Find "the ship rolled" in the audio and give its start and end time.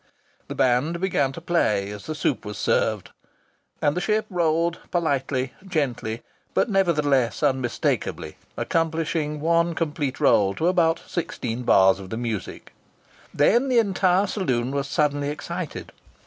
3.95-4.79